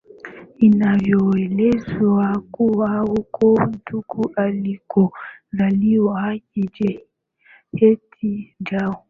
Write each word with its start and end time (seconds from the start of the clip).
inavyoelezwa 0.59 2.39
kuwa 2.51 2.99
huko 2.99 3.57
ndiko 3.65 4.31
alikozaliwa 4.35 6.37
Kinjeketile 6.51 7.05
Ngwale 8.61 8.95